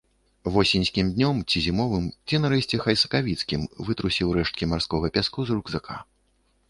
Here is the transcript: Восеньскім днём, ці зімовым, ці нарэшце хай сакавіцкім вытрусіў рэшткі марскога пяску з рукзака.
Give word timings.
Восеньскім 0.53 1.09
днём, 1.17 1.43
ці 1.51 1.61
зімовым, 1.65 2.07
ці 2.27 2.39
нарэшце 2.45 2.79
хай 2.85 2.95
сакавіцкім 3.03 3.69
вытрусіў 3.91 4.35
рэшткі 4.39 4.63
марскога 4.75 5.05
пяску 5.19 5.39
з 5.51 5.59
рукзака. 5.59 5.95